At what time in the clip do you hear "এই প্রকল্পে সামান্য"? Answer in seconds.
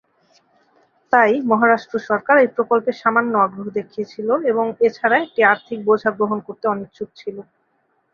2.39-3.33